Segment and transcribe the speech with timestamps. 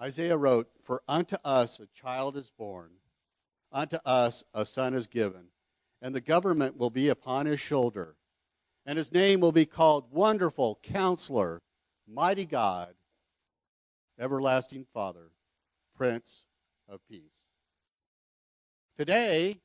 [0.00, 2.90] Isaiah wrote, For unto us a child is born,
[3.70, 5.48] unto us a son is given,
[6.00, 8.16] and the government will be upon his shoulder,
[8.86, 11.60] and his name will be called Wonderful Counselor,
[12.08, 12.94] Mighty God,
[14.18, 15.32] Everlasting Father,
[15.94, 16.46] Prince
[16.88, 17.44] of Peace.
[18.96, 19.60] Today,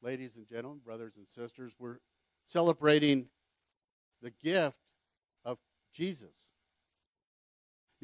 [0.00, 1.98] ladies and gentlemen, brothers and sisters, we're
[2.44, 3.26] celebrating
[4.22, 4.78] the gift
[5.44, 5.58] of
[5.92, 6.53] Jesus.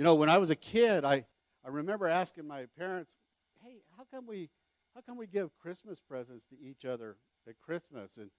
[0.01, 1.27] You know, when I was a kid, I,
[1.63, 3.17] I remember asking my parents,
[3.63, 4.49] hey, how come we
[4.95, 8.17] how come we give Christmas presents to each other at Christmas?
[8.17, 8.31] And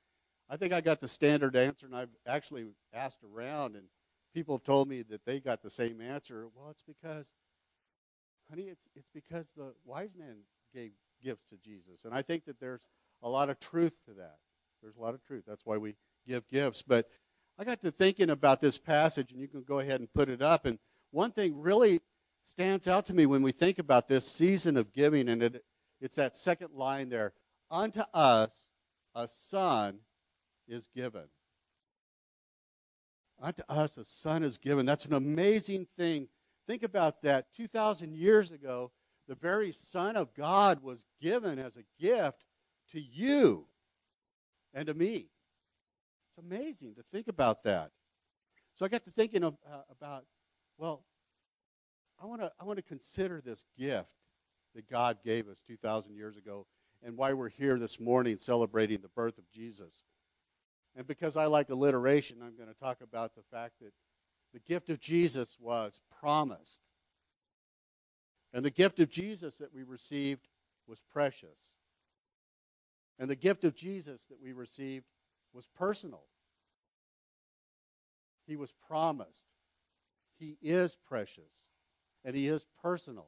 [0.49, 3.85] I think I got the standard answer, and I've actually asked around, and
[4.33, 6.47] people have told me that they got the same answer.
[6.55, 7.29] Well, it's because,
[8.49, 10.37] honey, it's it's because the wise men
[10.73, 10.93] gave
[11.23, 12.89] gifts to Jesus, and I think that there's
[13.21, 14.37] a lot of truth to that.
[14.81, 15.43] There's a lot of truth.
[15.45, 15.93] That's why we
[16.27, 16.81] give gifts.
[16.81, 17.05] But
[17.59, 20.41] I got to thinking about this passage, and you can go ahead and put it
[20.41, 20.65] up.
[20.65, 20.79] And
[21.11, 21.99] one thing really
[22.43, 25.63] stands out to me when we think about this season of giving, and it,
[25.99, 27.33] it's that second line there
[27.69, 28.67] Unto us
[29.15, 29.99] a son
[30.67, 31.29] is given.
[33.41, 34.85] Unto us a son is given.
[34.85, 36.27] That's an amazing thing.
[36.67, 37.47] Think about that.
[37.55, 38.91] 2,000 years ago,
[39.27, 42.43] the very Son of God was given as a gift
[42.91, 43.67] to you
[44.73, 45.29] and to me.
[46.27, 47.91] It's amazing to think about that.
[48.73, 50.25] So I got to thinking of, uh, about,
[50.81, 51.03] well,
[52.19, 54.09] I want to I want to consider this gift
[54.73, 56.65] that God gave us 2,000 years ago
[57.03, 60.03] and why we're here this morning celebrating the birth of Jesus.
[60.95, 63.93] And because I like alliteration, I'm going to talk about the fact that
[64.53, 66.81] the gift of Jesus was promised.
[68.51, 70.47] And the gift of Jesus that we received
[70.87, 71.73] was precious.
[73.19, 75.05] And the gift of Jesus that we received
[75.53, 76.23] was personal.
[78.47, 79.45] He was promised.
[80.41, 81.63] He is precious.
[82.25, 83.27] And he is personal.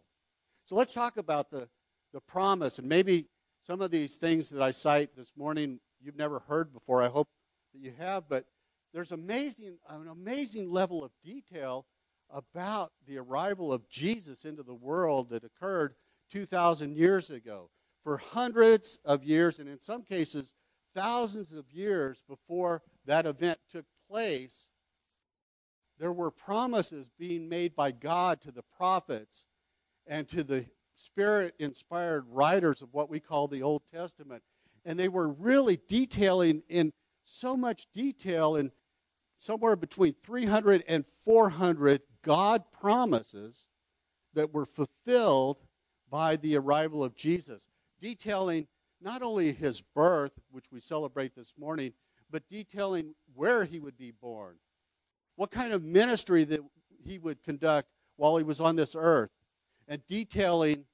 [0.65, 1.69] So let's talk about the,
[2.11, 2.79] the promise.
[2.79, 3.27] And maybe
[3.61, 7.01] some of these things that I cite this morning you've never heard before.
[7.01, 7.29] I hope
[7.73, 8.27] that you have.
[8.27, 8.45] But
[8.93, 11.85] there's amazing, an amazing level of detail
[12.31, 15.93] about the arrival of Jesus into the world that occurred
[16.31, 17.69] 2,000 years ago.
[18.03, 20.55] For hundreds of years, and in some cases,
[20.93, 24.67] thousands of years before that event took place,
[26.03, 29.45] there were promises being made by God to the prophets
[30.05, 30.65] and to the
[30.95, 34.43] spirit inspired writers of what we call the Old Testament.
[34.83, 36.91] And they were really detailing in
[37.23, 38.69] so much detail in
[39.37, 43.67] somewhere between 300 and 400 God promises
[44.33, 45.63] that were fulfilled
[46.09, 47.69] by the arrival of Jesus,
[48.01, 48.67] detailing
[48.99, 51.93] not only his birth, which we celebrate this morning,
[52.29, 54.57] but detailing where he would be born,
[55.35, 56.59] what kind of ministry that
[57.05, 59.31] he would conduct while he was on this earth,
[59.87, 60.85] and detailing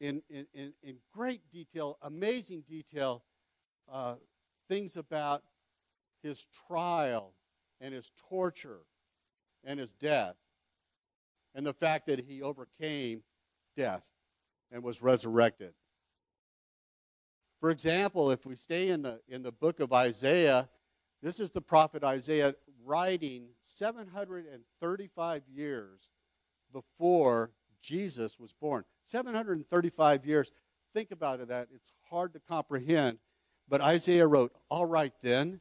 [0.00, 3.22] in, in, in, in great detail, amazing detail,
[3.90, 4.16] uh,
[4.68, 5.42] things about
[6.22, 7.34] his trial
[7.80, 8.80] and his torture
[9.62, 10.36] and his death
[11.54, 13.22] and the fact that he overcame
[13.76, 14.06] death
[14.72, 15.72] and was resurrected.
[17.60, 20.68] For example, if we stay in the, in the book of Isaiah,
[21.22, 26.10] this is the prophet Isaiah writing 735 years
[26.72, 28.84] before Jesus was born.
[29.04, 30.50] 735 years.
[30.92, 31.68] Think about that.
[31.74, 33.18] It's hard to comprehend.
[33.68, 35.60] But Isaiah wrote, All right then,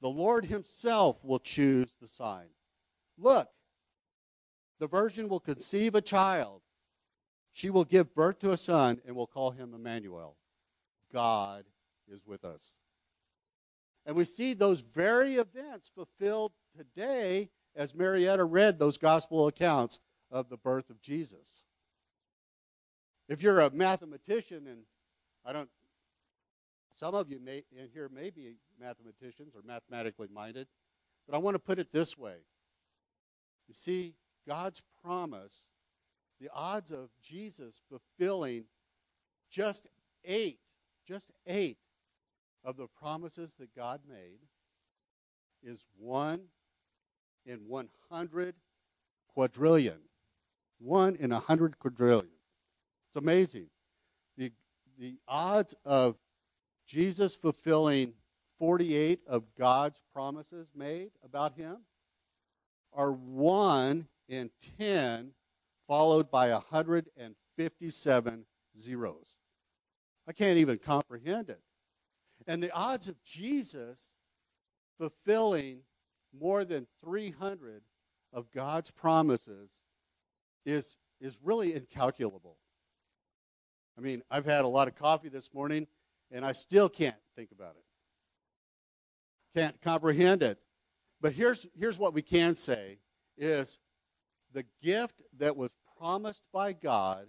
[0.00, 2.48] the Lord himself will choose the sign.
[3.18, 3.48] Look,
[4.78, 6.62] the virgin will conceive a child.
[7.52, 10.36] She will give birth to a son and will call him Emmanuel.
[11.12, 11.64] God
[12.06, 12.74] is with us.
[14.06, 19.98] And we see those very events fulfilled today as Marietta read those gospel accounts
[20.30, 21.64] of the birth of Jesus.
[23.28, 24.82] If you're a mathematician, and
[25.44, 25.68] I don't,
[26.92, 30.68] some of you may, in here may be mathematicians or mathematically minded,
[31.28, 32.36] but I want to put it this way.
[33.66, 34.14] You see,
[34.46, 35.66] God's promise,
[36.40, 38.66] the odds of Jesus fulfilling
[39.50, 39.88] just
[40.24, 40.60] eight,
[41.04, 41.78] just eight
[42.66, 44.40] of the promises that God made
[45.62, 46.42] is one
[47.46, 48.54] in 100
[49.28, 50.00] quadrillion.
[50.78, 52.28] One in 100 quadrillion.
[53.08, 53.68] It's amazing.
[54.36, 54.50] The,
[54.98, 56.18] the odds of
[56.86, 58.12] Jesus fulfilling
[58.58, 61.78] 48 of God's promises made about him
[62.92, 65.30] are 1 in 10,
[65.86, 68.46] followed by 157
[68.78, 69.36] zeros.
[70.26, 71.60] I can't even comprehend it.
[72.46, 74.12] And the odds of Jesus
[74.98, 75.80] fulfilling
[76.38, 77.82] more than 300
[78.32, 79.70] of God's promises
[80.64, 82.56] is, is really incalculable.
[83.98, 85.86] I mean, I've had a lot of coffee this morning,
[86.30, 87.84] and I still can't think about it.
[89.58, 90.58] Can't comprehend it.
[91.20, 92.98] But here's, here's what we can say
[93.38, 93.78] is
[94.52, 97.26] the gift that was promised by God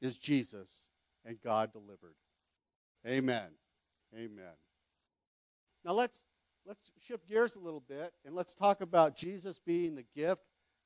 [0.00, 0.84] is Jesus,
[1.24, 2.14] and God delivered.
[3.06, 3.48] Amen.
[4.14, 4.54] Amen.
[5.84, 6.26] Now let's
[6.66, 10.42] let's shift gears a little bit and let's talk about Jesus being the gift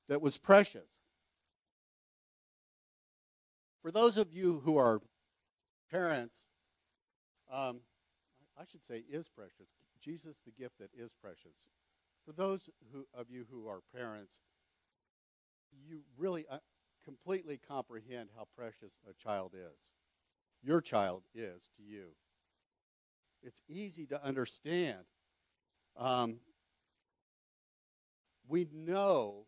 [0.08, 1.00] that was precious.
[3.82, 5.00] For those of you who are
[5.90, 6.44] parents,
[7.50, 7.80] um,
[8.58, 9.74] I should say is precious.
[10.00, 11.68] Jesus, the gift that is precious.
[12.24, 14.40] For those who, of you who are parents,
[15.88, 16.58] you really uh,
[17.04, 19.92] completely comprehend how precious a child is.
[20.62, 22.08] Your child is to you.
[23.42, 24.98] It's easy to understand.
[25.96, 26.36] Um,
[28.48, 29.46] we know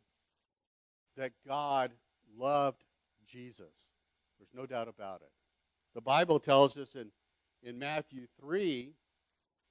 [1.16, 1.92] that God
[2.36, 2.84] loved
[3.26, 3.90] Jesus.
[4.38, 5.30] There's no doubt about it.
[5.94, 7.10] The Bible tells us in,
[7.62, 8.92] in Matthew 3,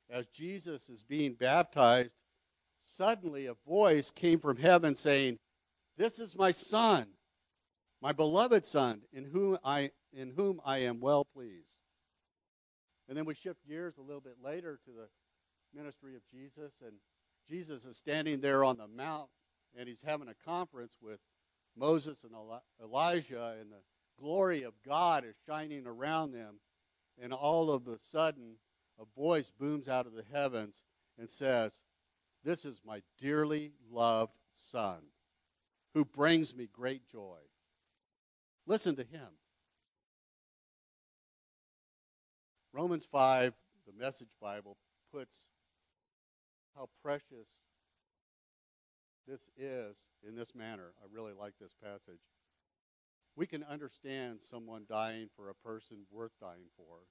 [0.09, 2.23] as Jesus is being baptized,
[2.81, 5.39] suddenly a voice came from heaven saying,
[5.97, 7.07] This is my son,
[8.01, 11.77] my beloved son, in whom I, in whom I am well pleased.
[13.07, 15.09] And then we shift gears a little bit later to the
[15.73, 16.93] ministry of Jesus, and
[17.47, 19.29] Jesus is standing there on the mount,
[19.77, 21.19] and he's having a conference with
[21.75, 22.33] Moses and
[22.81, 23.81] Elijah, and the
[24.19, 26.59] glory of God is shining around them.
[27.21, 28.55] And all of a sudden,
[28.99, 30.83] a voice booms out of the heavens
[31.17, 31.81] and says,
[32.43, 34.99] This is my dearly loved Son,
[35.93, 37.39] who brings me great joy.
[38.65, 39.27] Listen to him.
[42.73, 43.53] Romans 5,
[43.85, 44.77] the Message Bible,
[45.11, 45.47] puts
[46.75, 47.59] how precious
[49.27, 50.93] this is in this manner.
[50.99, 52.21] I really like this passage.
[53.35, 57.05] We can understand someone dying for a person worth dying for.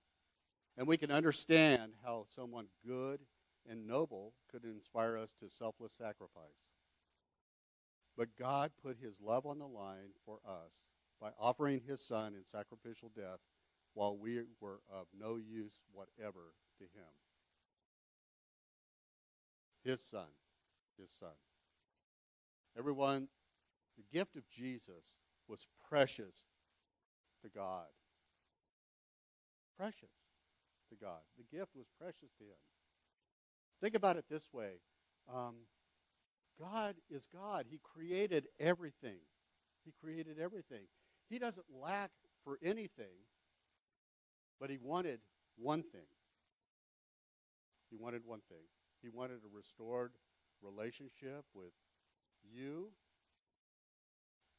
[0.76, 3.20] And we can understand how someone good
[3.70, 6.66] and noble could inspire us to selfless sacrifice.
[8.16, 10.82] But God put his love on the line for us
[11.20, 13.38] by offering his son in sacrificial death
[13.94, 17.12] while we were of no use whatever to him.
[19.84, 20.28] His son,
[20.98, 21.34] his son.
[22.78, 23.28] Everyone,
[23.96, 25.16] the gift of Jesus
[25.48, 26.44] was precious
[27.42, 27.86] to God.
[29.76, 30.30] Precious
[30.90, 31.20] to God.
[31.36, 32.60] The gift was precious to him.
[33.82, 34.80] Think about it this way
[35.32, 35.54] um,
[36.58, 37.66] God is God.
[37.68, 39.18] He created everything.
[39.84, 40.84] He created everything.
[41.28, 42.10] He doesn't lack
[42.44, 43.26] for anything,
[44.60, 45.20] but he wanted
[45.56, 46.06] one thing.
[47.90, 48.64] He wanted one thing.
[49.02, 50.12] He wanted a restored
[50.62, 51.72] relationship with
[52.44, 52.88] you,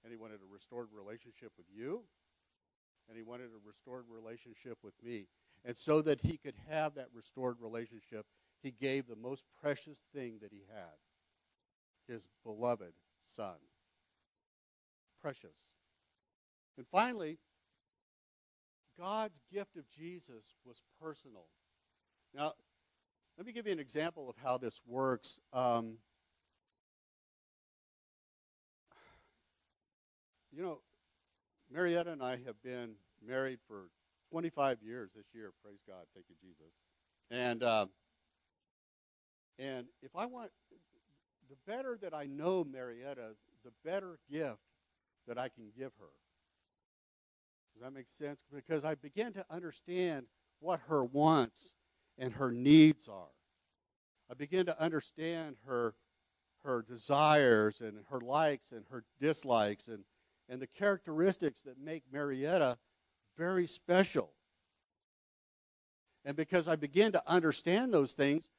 [0.03, 2.03] and he wanted a restored relationship with you,
[3.07, 5.27] and he wanted a restored relationship with me.
[5.65, 8.25] And so that he could have that restored relationship,
[8.61, 10.93] he gave the most precious thing that he had
[12.07, 12.93] his beloved
[13.23, 13.55] son.
[15.21, 15.67] Precious.
[16.77, 17.37] And finally,
[18.99, 21.45] God's gift of Jesus was personal.
[22.33, 22.53] Now,
[23.37, 25.39] let me give you an example of how this works.
[25.51, 25.97] Um,
[30.51, 30.79] you know,
[31.71, 32.95] Marietta and I have been
[33.25, 33.89] married for
[34.31, 35.51] 25 years this year.
[35.63, 36.05] Praise God.
[36.13, 36.73] Thank you, Jesus.
[37.31, 37.87] And uh,
[39.59, 40.51] and if I want,
[41.49, 44.61] the better that I know Marietta, the better gift
[45.27, 46.22] that I can give her.
[47.73, 48.43] Does that make sense?
[48.53, 50.27] Because I begin to understand
[50.59, 51.75] what her wants
[52.17, 53.31] and her needs are.
[54.29, 55.95] I begin to understand her
[56.63, 60.03] her desires and her likes and her dislikes and,
[60.49, 62.77] and the characteristics that make Marietta
[63.37, 64.31] very special.
[66.25, 68.49] And because I begin to understand those things,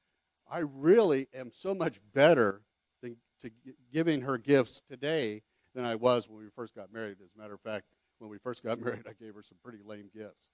[0.51, 2.61] I really am so much better
[3.03, 3.51] than to
[3.93, 5.43] giving her gifts today
[5.75, 7.17] than I was when we first got married.
[7.25, 7.87] As a matter of fact,
[8.25, 10.49] when we first got married, I gave her some pretty lame gifts.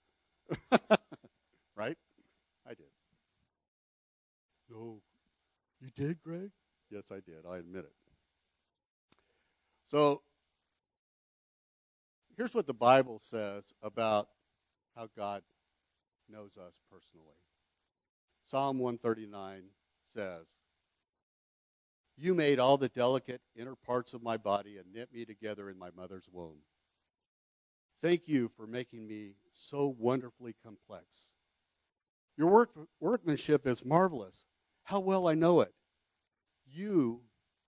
[1.76, 1.96] right?
[2.66, 2.90] I did.
[4.68, 5.00] No,
[5.80, 6.50] you did, Greg?
[6.90, 7.46] Yes, I did.
[7.48, 7.92] I admit it.
[9.86, 10.22] So,
[12.36, 14.28] here's what the Bible says about
[14.96, 15.42] how God
[16.28, 17.36] knows us personally.
[18.42, 19.62] Psalm 139
[20.06, 20.48] says,
[22.16, 25.78] You made all the delicate inner parts of my body and knit me together in
[25.78, 26.58] my mother's womb.
[28.02, 31.32] Thank you for making me so wonderfully complex.
[32.36, 34.46] Your work, workmanship is marvelous.
[34.84, 35.74] How well I know it.
[36.66, 37.20] You,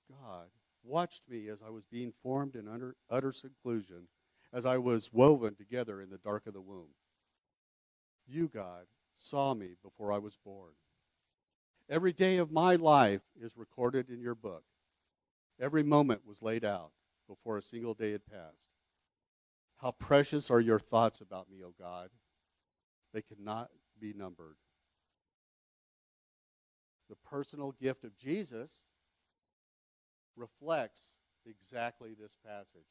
[0.08, 0.46] God,
[0.82, 4.08] watched me as I was being formed in utter, utter seclusion,
[4.52, 6.94] as I was woven together in the dark of the womb.
[8.26, 10.72] You, God, saw me before I was born.
[11.90, 14.64] Every day of my life is recorded in your book.
[15.60, 16.92] Every moment was laid out
[17.28, 18.72] before a single day had passed.
[19.82, 22.10] How precious are your thoughts about me, O God.
[23.12, 23.68] They cannot
[24.00, 24.54] be numbered.
[27.10, 28.86] The personal gift of Jesus
[30.36, 32.86] reflects exactly this passage.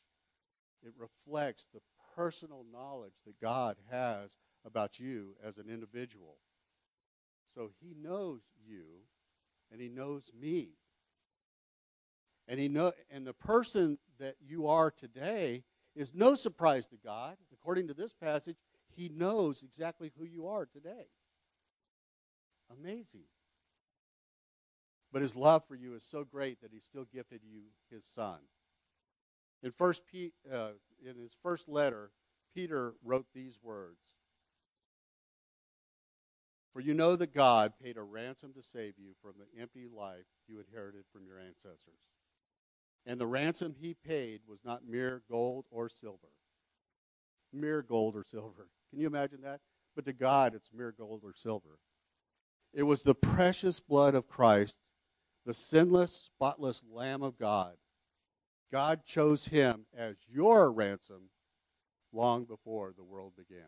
[0.83, 1.79] It reflects the
[2.13, 6.39] personal knowledge that God has about you as an individual.
[7.55, 8.83] So he knows you
[9.71, 10.71] and he knows me.
[12.49, 15.63] And he know and the person that you are today
[15.95, 17.37] is no surprise to God.
[17.53, 18.57] According to this passage,
[18.95, 21.07] he knows exactly who you are today.
[22.79, 23.25] Amazing.
[25.11, 28.39] But his love for you is so great that he still gifted you his son.
[29.63, 30.71] In first P, uh,
[31.05, 32.11] in his first letter,
[32.55, 34.15] Peter wrote these words.
[36.73, 40.25] For you know that God paid a ransom to save you from the empty life
[40.47, 41.99] you inherited from your ancestors.
[43.05, 46.29] And the ransom he paid was not mere gold or silver.
[47.51, 48.67] Mere gold or silver.
[48.89, 49.59] Can you imagine that?
[49.95, 51.79] But to God, it's mere gold or silver.
[52.73, 54.81] It was the precious blood of Christ,
[55.45, 57.75] the sinless, spotless Lamb of God.
[58.71, 61.29] God chose him as your ransom
[62.13, 63.65] long before the world began.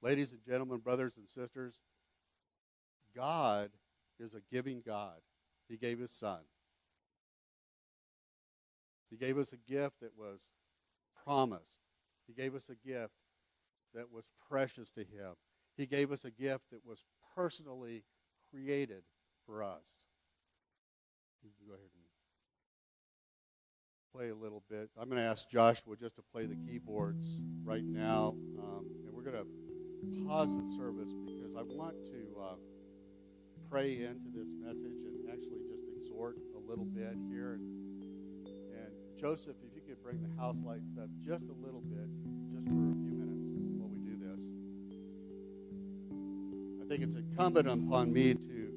[0.00, 1.80] Ladies and gentlemen, brothers and sisters,
[3.14, 3.70] God
[4.18, 5.18] is a giving God.
[5.68, 6.40] He gave his son.
[9.10, 10.50] He gave us a gift that was
[11.24, 11.80] promised.
[12.26, 13.12] He gave us a gift
[13.94, 15.34] that was precious to him.
[15.76, 17.04] He gave us a gift that was
[17.36, 18.04] personally
[18.50, 19.02] created
[19.46, 20.06] for us.
[21.42, 22.02] You can go ahead and
[24.12, 24.90] play a little bit.
[24.98, 29.22] I'm going to ask Joshua just to play the keyboards right now, um, and we're
[29.22, 32.54] going to pause the service because I want to uh,
[33.72, 37.54] pray into this message and actually just exhort a little bit here.
[37.54, 42.06] And, and Joseph, if you could bring the house lights up just a little bit,
[42.52, 43.48] just for a few minutes
[43.78, 44.44] while we do this.
[46.84, 48.72] I think it's incumbent upon me to,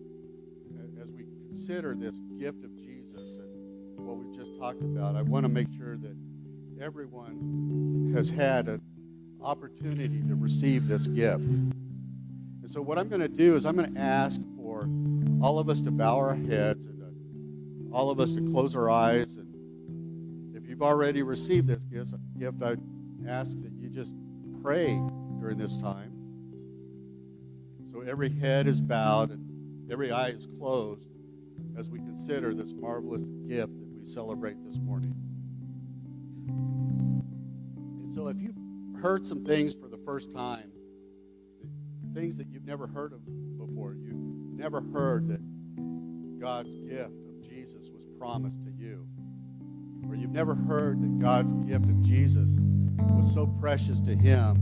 [1.04, 5.44] as we consider this gift of Jesus and what we've just talked about, I want
[5.44, 6.16] to make sure that
[6.80, 8.82] everyone has had an
[9.42, 11.44] opportunity to receive this gift.
[11.44, 11.74] And
[12.64, 14.40] so, what I'm going to do is I'm going to ask
[15.42, 18.90] all of us to bow our heads and uh, all of us to close our
[18.90, 19.38] eyes.
[19.38, 22.76] And if you've already received this gift, I
[23.28, 24.16] ask that you just
[24.62, 25.00] pray
[25.40, 26.12] during this time.
[27.92, 31.08] So every head is bowed and every eye is closed
[31.78, 35.16] as we consider this marvelous gift that we celebrate this morning.
[36.48, 38.58] And so if you've
[39.02, 40.72] heard some things for the first time,
[42.14, 43.26] things that you've never heard of
[43.58, 44.15] before, you
[44.56, 45.42] never heard that
[46.40, 49.08] God's gift of Jesus was promised to you,
[50.08, 52.60] or you've never heard that God's gift of Jesus
[53.18, 54.58] was so precious to Him,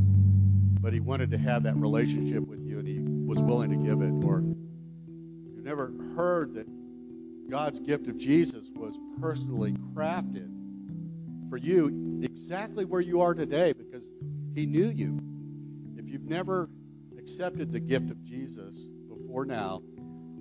[0.81, 4.01] but He wanted to have that relationship with you and He was willing to give
[4.01, 6.67] it, or you've never heard that
[7.49, 10.49] God's gift of Jesus was personally crafted
[11.49, 14.09] for you exactly where you are today because
[14.55, 15.19] He knew you.
[15.97, 16.69] If you've never
[17.17, 18.89] accepted the gift of Jesus,
[19.33, 19.81] or now,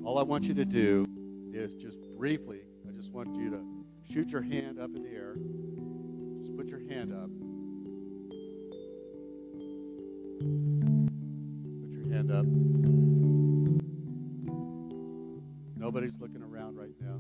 [0.05, 1.07] all I want you to do
[1.53, 3.65] is just briefly, I just want you to
[4.13, 5.37] shoot your hand up in the air.
[6.41, 7.31] Just put your hand up.
[11.81, 12.45] Put your hand up.
[15.75, 17.19] Nobody's looking around right now.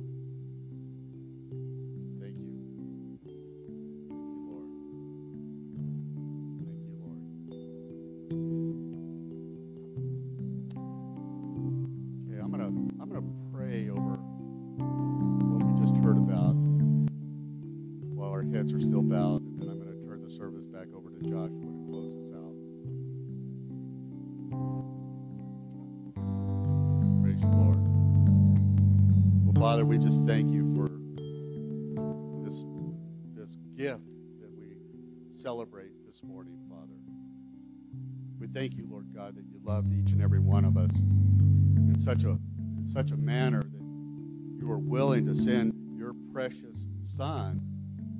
[36.94, 38.38] Father.
[38.40, 41.98] We thank you, Lord God, that you loved each and every one of us in
[41.98, 42.30] such a
[42.78, 47.60] in such a manner that you were willing to send your precious Son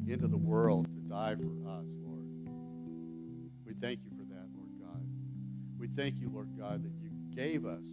[0.07, 2.27] into the world to die for us, Lord.
[3.67, 5.03] We thank you for that, Lord God.
[5.79, 7.87] We thank you, Lord God, that you gave us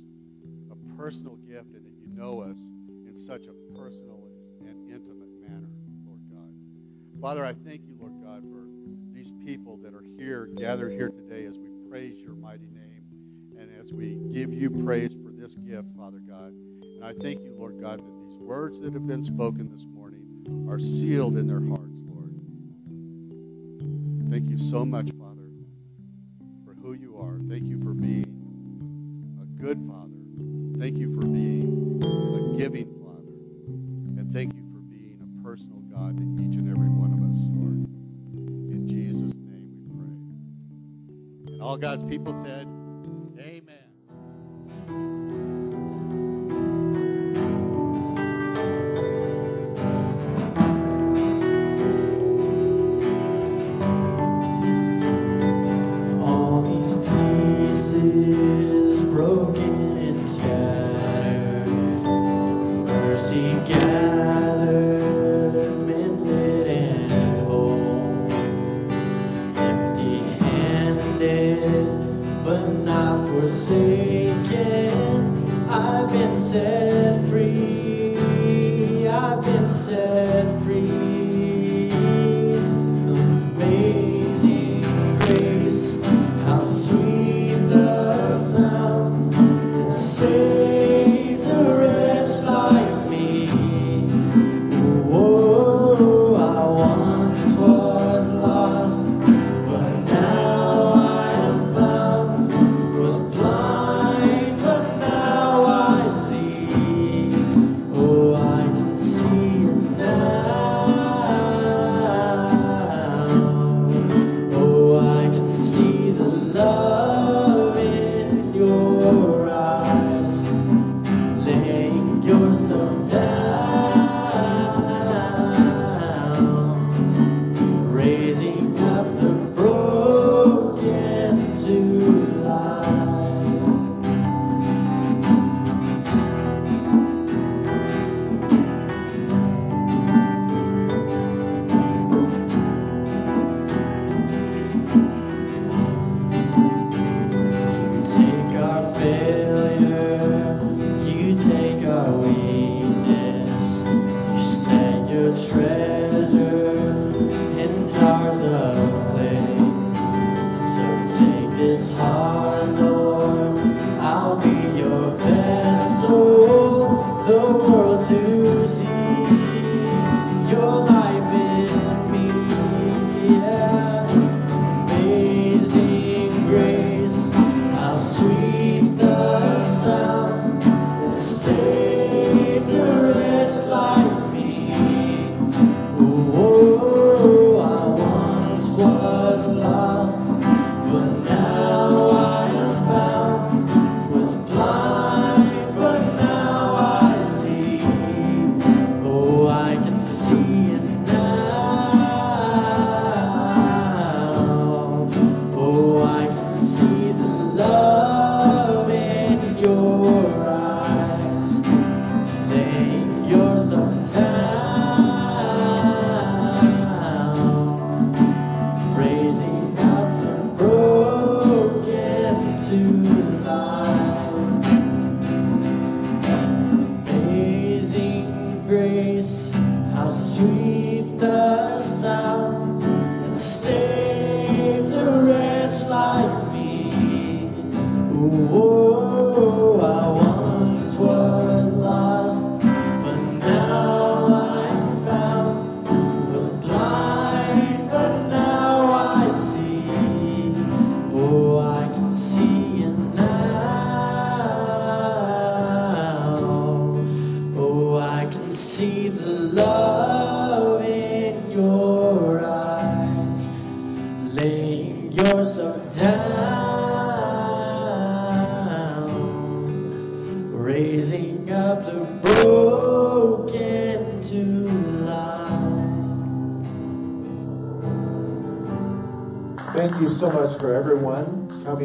[0.72, 2.60] a personal gift and that you know us
[3.08, 4.28] in such a personal
[4.62, 5.70] and intimate manner,
[6.06, 6.54] Lord God.
[7.22, 8.14] Father, I thank you, Lord
[9.20, 13.04] these people that are here, gathered here today as we praise your mighty name
[13.60, 16.54] and as we give you praise for this gift, Father God.
[16.82, 20.66] And I thank you, Lord God, that these words that have been spoken this morning
[20.70, 22.32] are sealed in their hearts, Lord.
[24.32, 25.10] Thank you so much,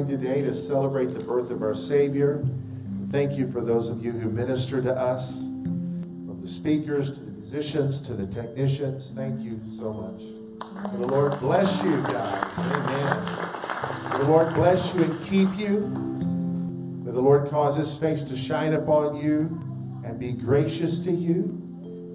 [0.03, 2.45] today to celebrate the birth of our Savior.
[3.13, 7.31] Thank you for those of you who minister to us, from the speakers to the
[7.31, 9.13] musicians to the technicians.
[9.13, 10.23] Thank you so much.
[10.93, 12.59] May the Lord bless you guys.
[12.59, 14.11] Amen.
[14.11, 15.87] May the Lord bless you and keep you.
[17.05, 19.61] May the Lord cause his face to shine upon you
[20.05, 21.61] and be gracious to you.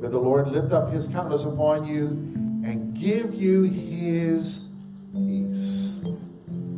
[0.02, 2.08] May the Lord lift up his countenance upon you
[2.68, 4.69] and give you his.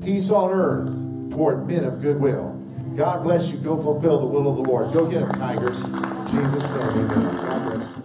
[0.03, 2.57] Peace on earth toward men of goodwill.
[2.95, 3.57] God bless you.
[3.57, 4.91] Go fulfill the will of the Lord.
[4.91, 5.85] Go get him, Tigers.
[5.85, 8.00] In Jesus' name, amen.